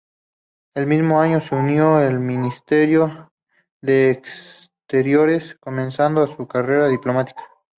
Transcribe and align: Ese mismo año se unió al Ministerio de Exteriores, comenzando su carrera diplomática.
Ese 0.73 0.87
mismo 0.87 1.21
año 1.21 1.41
se 1.41 1.53
unió 1.53 1.97
al 1.97 2.19
Ministerio 2.19 3.31
de 3.83 4.09
Exteriores, 4.09 5.53
comenzando 5.59 6.25
su 6.35 6.47
carrera 6.47 6.87
diplomática. 6.87 7.43